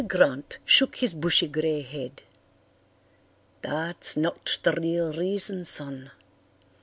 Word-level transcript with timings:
Grant 0.07 0.57
shook 0.65 0.95
his 0.95 1.13
bushy 1.13 1.47
grey 1.47 1.83
head. 1.83 2.23
"That's 3.61 4.17
not 4.17 4.57
the 4.63 4.73
real 4.73 5.13
reason, 5.13 5.63
son. 5.63 6.09